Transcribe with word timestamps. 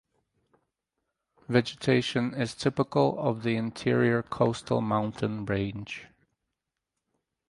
Vegetation 1.47 2.33
is 2.33 2.55
typical 2.55 3.19
of 3.19 3.43
the 3.43 3.55
interior 3.55 4.23
coastal 4.23 4.81
mountain 4.81 5.45
range. 5.45 6.07